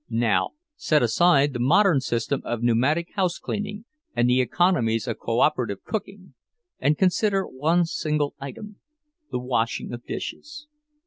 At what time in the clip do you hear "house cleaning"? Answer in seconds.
3.13-3.85